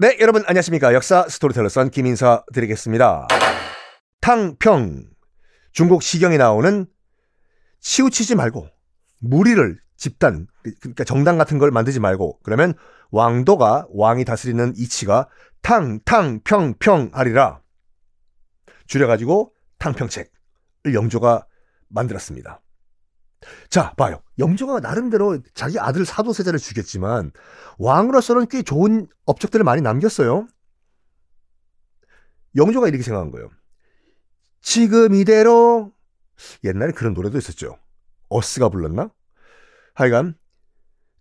[0.00, 0.94] 네, 여러분 안녕하십니까.
[0.94, 3.26] 역사 스토리텔러 썬킴 인사 드리겠습니다.
[4.20, 5.10] 탕평.
[5.72, 6.86] 중국 시경에 나오는
[7.80, 8.68] 치우치지 말고
[9.20, 10.46] 무리를 집단
[10.80, 12.74] 그러니까 정당 같은 걸 만들지 말고 그러면
[13.10, 15.28] 왕도가 왕이 다스리는 이치가
[15.62, 17.60] 탕 탕 평 평 하리라
[18.86, 21.44] 줄여가지고 탕평책을 영조가
[21.88, 22.60] 만들었습니다.
[23.70, 24.20] 자, 봐요.
[24.38, 27.32] 영조가 나름대로 자기 아들 사도세자를 죽였지만
[27.78, 30.46] 왕으로서는 꽤 좋은 업적들을 많이 남겼어요.
[32.56, 33.50] 영조가 이렇게 생각한 거예요.
[34.60, 35.92] 지금 이대로
[36.64, 37.78] 옛날에 그런 노래도 있었죠.
[38.28, 39.10] 어스가 불렀나?
[39.94, 40.34] 하여간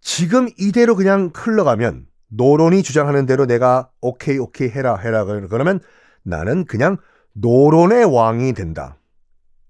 [0.00, 5.80] 지금 이대로 그냥 흘러가면 노론이 주장하는 대로 내가 오케이 오케이 해라 해라 그러면
[6.22, 6.98] 나는 그냥
[7.32, 8.98] 노론의 왕이 된다.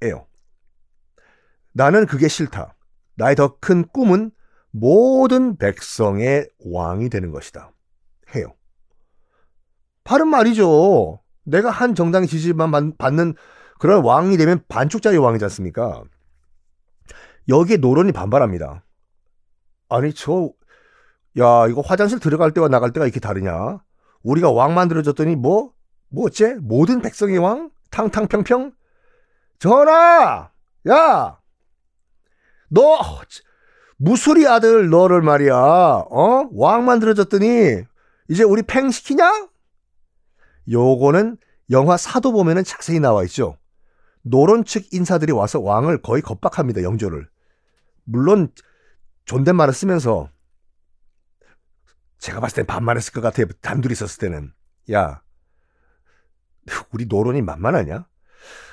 [0.03, 0.27] 에요.
[1.75, 2.75] 나는 그게 싫다.
[3.17, 4.31] 나의 더 큰 꿈은
[4.71, 7.73] 모든 백성의 왕이 되는 것이다.
[8.35, 8.55] 해요.
[10.03, 11.21] 바른 말이죠.
[11.45, 13.35] 내가 한 정당의 지지만 받는
[13.79, 16.03] 그런 왕이 되면 반쪽짜리 왕이지 않습니까?
[17.49, 18.85] 여기에 노론이 반발합니다.
[19.89, 20.51] 아니, 저,
[21.39, 23.79] 야, 이거 화장실 들어갈 때와 나갈 때가 이렇게 다르냐?
[24.23, 25.73] 우리가 왕 만들어줬더니 뭐?
[26.09, 26.55] 뭐 어째?
[26.61, 27.71] 모든 백성의 왕?
[27.91, 28.73] 탕탕평평?
[29.59, 30.51] 전하!
[30.89, 31.39] 야!
[32.75, 32.99] 너
[33.97, 36.49] 무술이 아들 너를 말이야 어?
[36.53, 37.85] 왕 만들어졌더니
[38.29, 39.49] 이제 우리 팽 시키냐?
[40.71, 41.37] 요거는
[41.71, 43.57] 영화 사도 보면은 자세히 나와 있죠.
[44.23, 46.83] 노론 측 인사들이 와서 왕을 거의 겁박합니다.
[46.83, 47.29] 영조를.
[48.05, 48.49] 물론
[49.27, 50.31] 존댓말을 쓰면서
[52.19, 53.47] 제가 봤을 땐 반말했을 것 같아요.
[53.61, 54.53] 단둘이 있었을 때는.
[54.93, 55.23] 야,
[56.93, 58.07] 우리 노론이 만만하냐?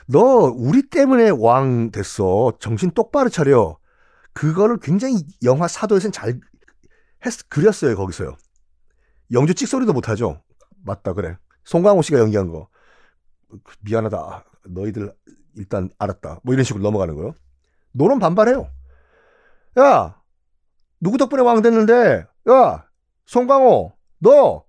[0.08, 0.20] 너
[0.56, 2.54] 우리 때문에 왕 됐어.
[2.60, 3.78] 정신 똑바로 차려.
[4.34, 6.40] 그거를 굉장히 영화 사도에서는 잘
[7.26, 8.36] 했, 그렸어요, 거기서요.
[9.32, 10.42] 영주 찍소리도 못하죠.
[10.84, 11.38] 맞다, 그래.
[11.64, 12.68] 송강호 씨가 연기한 거.
[13.82, 14.46] 미안하다.
[14.66, 15.14] 너희들
[15.56, 16.40] 일단 알았다.
[16.44, 17.34] 뭐 이런 식으로 넘어가는 거요.
[17.92, 18.70] 노론 반발해요.
[19.80, 20.22] 야,
[21.00, 22.26] 누구 덕분에 왕 됐는데?
[22.50, 22.88] 야,
[23.26, 24.66] 송강호, 너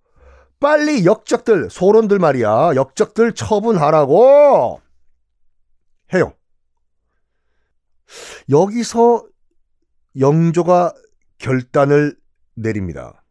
[0.61, 2.75] 빨리 역적들, 소론들 말이야.
[2.77, 4.81] 역적들 처분하라고
[6.15, 6.35] 해요.
[8.49, 9.25] 여기서
[10.19, 10.95] 영조가
[11.39, 12.17] 결단을
[12.55, 13.25] 내립니다.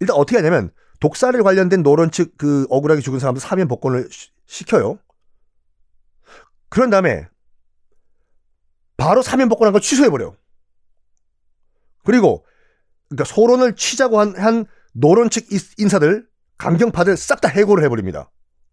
[0.00, 4.08] 일단 어떻게 하냐면 독사를 관련된 노론 측 그 억울하게 죽은 사람들 사면 복권을
[4.46, 4.98] 시켜요.
[6.68, 7.28] 그런 다음에
[8.96, 10.34] 바로 사면 복권한 걸 취소해버려.
[12.04, 12.44] 그리고
[13.08, 15.46] 그러니까 소론을 치자고 한, 한 노론 측
[15.78, 16.26] 인사들
[16.58, 18.30] 강경파들 싹 다 해고를 해버립니다.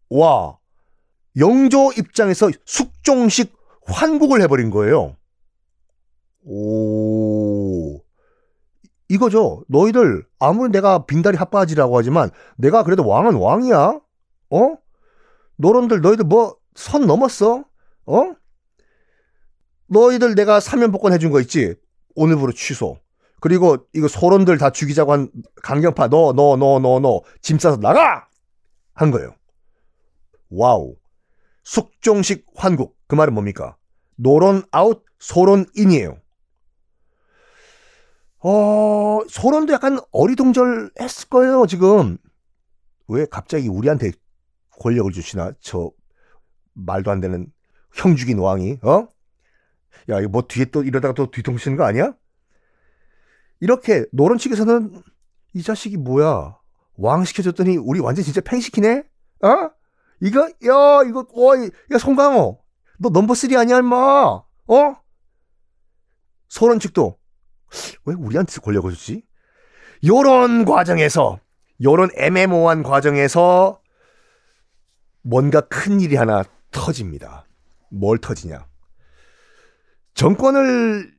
[0.10, 0.58] 와
[1.38, 3.56] 영조 입장에서 숙종식
[3.86, 5.18] 환국을 해버린 거예요.
[6.46, 8.02] 오.
[9.10, 9.64] 이거죠.
[9.68, 14.00] 너희들 아무리 내가 빙다리 핫바지라고 하지만 내가 그래도 왕은 왕이야.
[14.52, 14.76] 어?
[15.58, 17.66] 노론들 너희들 뭐 선 넘었어?
[18.06, 18.34] 어?
[19.88, 21.76] 너희들 내가 사면 복권 해준 거 있지?
[22.16, 22.98] 오늘부로 취소.
[23.42, 25.30] 그리고 이거 소론들 다 죽이자고 한
[25.64, 28.28] 강경파 너 너 너 너 너 짐 싸서 나가!
[28.94, 29.36] 한 거예요.
[30.50, 30.96] Wow.
[31.64, 32.96] 숙종식 환국.
[33.08, 33.76] 그 말은 뭡니까?
[34.16, 36.21] 노론 아웃, 소론 in이에요.
[38.44, 42.18] 어, 소론도 약간 어리둥절했을 거예요, 지금.
[43.08, 44.12] 왜 갑자기 우리한테
[44.80, 45.52] 권력을 주시나?
[45.60, 45.92] 저
[46.74, 47.52] 말도 안 되는
[47.94, 49.08] 형 죽인 왕이, 어?
[50.10, 52.14] 야, 이거 뭐 뒤에 또 이러다가 또 뒤통수는 거 아니야?
[53.60, 55.04] 이렇게 노론 측에서는
[55.54, 56.58] 이 자식이 뭐야?
[56.96, 59.04] 왕 시켜줬더니 우리 완전 진짜 팽시키네?
[59.44, 59.72] 어?
[60.22, 61.58] 이거, 야, 이거, 어,
[61.92, 62.64] 야, 송강호.
[63.00, 63.98] 너 number three 아니야, 임마?
[64.68, 64.96] 어?
[66.48, 67.21] 소론 측도
[68.06, 69.24] 왜 우리한테 권력을 주지?
[70.06, 71.40] 요런 과정에서
[71.84, 73.82] 요런 애매모호한 과정에서
[75.24, 77.46] 뭔가 큰 일이 하나 터집니다.
[77.90, 78.66] 뭘 터지냐?
[80.14, 81.14] 정권을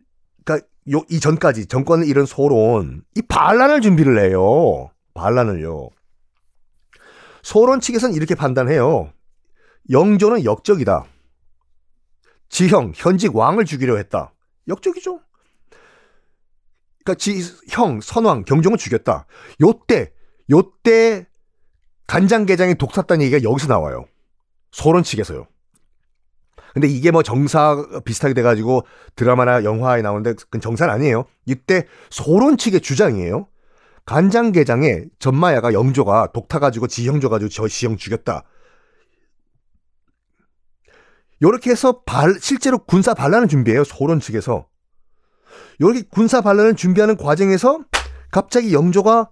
[0.45, 4.91] 그러니까 요 이전까지 정권을 잃은 소론 이 반란을 준비를 해요.
[5.15, 5.91] 반란을요.
[7.43, 9.13] 소론 측에서는 이렇게 판단해요.
[9.91, 11.05] 영조는 역적이다.
[12.49, 14.33] 지형 현직 왕을 죽이려 했다.
[14.69, 15.21] 역적이죠.
[17.05, 19.27] 그러니까 지 형 선왕 경종을 죽였다.
[19.61, 20.13] 요때
[20.51, 21.27] 요때
[22.07, 24.07] 간장게장이 독탔다는 얘기가 여기서 나와요.
[24.71, 25.47] 소론 측에서요.
[26.75, 31.25] 근데 이게 뭐 정사 비슷하게 돼가지고 드라마나 영화에 나오는데 그건 정사는 아니에요.
[31.47, 33.47] 이때 소론 측의 주장이에요.
[34.05, 38.45] 간장게장에 전마야가 영조가 독타가지고 지형 줘가지고 저 지형 죽였다.
[41.43, 43.85] 요렇게 해서 발, 실제로 군사 반란을 준비해요.
[43.85, 44.67] 소론 측에서.
[45.81, 47.81] 요렇게 군사 반란을 준비하는 과정에서
[48.31, 49.31] 갑자기 영조가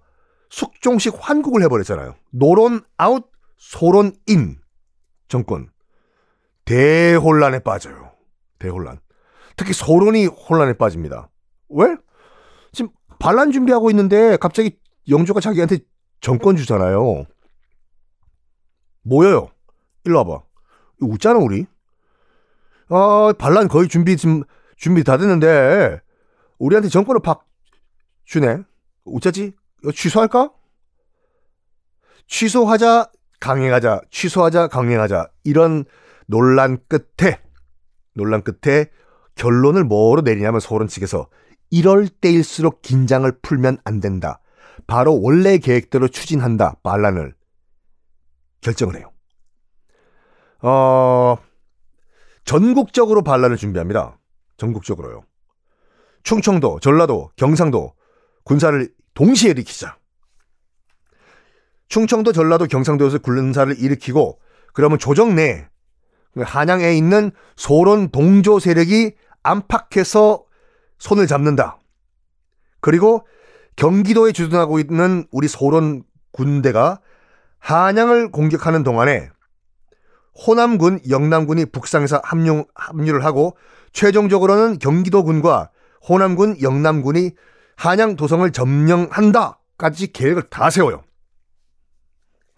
[0.49, 2.15] 숙종식 환국을 해버렸잖아요.
[2.31, 4.59] 노론 아웃, 소론 in
[5.27, 5.69] 정권.
[6.65, 8.11] 대혼란에 빠져요.
[8.59, 8.99] 대혼란.
[9.55, 11.29] 특히 소론이 혼란에 빠집니다.
[11.69, 11.95] 왜?
[12.71, 14.77] 지금 반란 준비하고 있는데 갑자기
[15.09, 15.79] 영조가 자기한테
[16.19, 17.25] 정권 주잖아요.
[19.03, 19.49] 뭐예요?
[20.03, 20.43] 일로 와봐.
[20.99, 21.65] 웃잖아 우리.
[22.89, 24.43] 아 반란 거의 준비 지금
[24.75, 25.99] 준비 다 됐는데
[26.61, 27.47] 우리한테 정권을 팍
[28.25, 28.59] 주네.
[29.05, 29.53] 어쩌지?
[29.81, 30.51] 이거 취소할까?
[32.27, 35.27] 취소하자, 강행하자, 취소하자, 강행하자.
[35.43, 35.85] 이런
[36.27, 37.41] 논란 끝에,
[38.13, 38.91] 논란 끝에
[39.35, 41.27] 결론을 뭐로 내리냐면 소론 측에서
[41.71, 44.39] 이럴 때일수록 긴장을 풀면 안 된다.
[44.85, 46.75] 바로 원래 계획대로 추진한다.
[46.83, 47.33] 반란을
[48.61, 49.11] 결정을 해요.
[50.61, 51.37] 어,
[52.45, 54.19] 전국적으로 반란을 준비합니다.
[54.57, 55.23] 전국적으로요.
[56.23, 57.93] 충청도, 전라도, 경상도
[58.43, 59.97] 군사를 동시에 일으키자.
[61.89, 64.39] 충청도, 전라도, 경상도에서 군사를 일으키고
[64.73, 65.67] 그러면 조정 내
[66.37, 70.45] 한양에 있는 소론 동조 세력이 안팎에서
[70.99, 71.79] 손을 잡는다.
[72.79, 73.25] 그리고
[73.75, 77.01] 경기도에 주둔하고 있는 우리 소론 군대가
[77.59, 79.29] 한양을 공격하는 동안에
[80.45, 83.57] 호남군, 영남군이 북상에서 합류, 합류를 하고
[83.91, 85.70] 최종적으로는 경기도군과
[86.07, 87.31] 호남군, 영남군이
[87.75, 91.03] 한양 도성을 점령한다까지 계획을 다 세워요.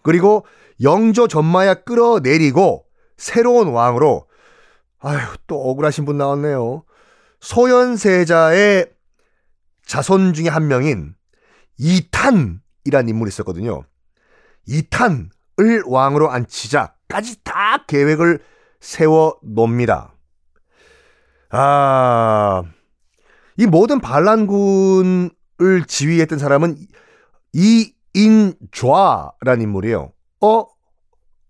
[0.02, 0.46] 그리고
[0.82, 2.84] 영조 전마야 끌어내리고
[3.16, 4.28] 새로운 왕으로
[5.00, 6.84] 아휴 또 억울하신 분 나왔네요.
[7.40, 8.90] 소현세자의
[9.86, 11.14] 자손 중에 한 명인
[11.78, 13.84] 이탄이라는 인물이 있었거든요.
[14.66, 18.40] 이탄을 왕으로 앉히자까지 다 계획을
[18.80, 20.14] 세워 놓습니다.
[21.50, 22.64] 아,
[23.56, 25.30] 이 모든 반란군을
[25.86, 26.76] 지휘했던 사람은
[27.52, 30.12] 이인좌라는 인물이에요.
[30.40, 30.64] 어?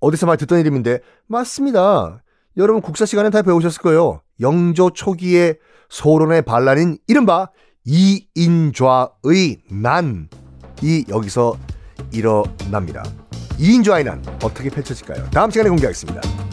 [0.00, 2.22] 어디서 많이 듣던 이름인데 맞습니다.
[2.56, 4.20] 여러분 국사 시간에 다 배우셨을 거예요.
[4.40, 5.58] 영조 초기의
[5.88, 7.48] 소론의 반란인 이른바
[7.84, 11.56] 이인좌의 난이 여기서
[12.12, 13.02] 일어납니다.
[13.58, 15.30] 이인좌의 난 어떻게 펼쳐질까요?
[15.30, 16.43] 다음 시간에 공개하겠습니다.